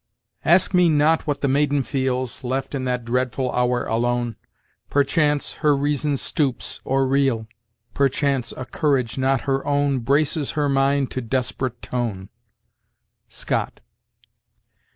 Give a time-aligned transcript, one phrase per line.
[0.43, 4.35] "Ask me not what the maiden feels, Left in that dreadful hour alone:
[4.89, 7.45] Perchance, her reason stoops, or reel!
[7.93, 12.29] Perchance, a courage not her own Braces her mind to desperate tone."
[13.29, 13.79] Scott.